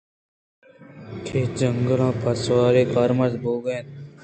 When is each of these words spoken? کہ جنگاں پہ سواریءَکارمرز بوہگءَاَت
کہ 1.25 1.39
جنگاں 1.57 2.11
پہ 2.21 2.31
سواریءَکارمرز 2.45 3.33
بوہگءَاَت 3.41 3.87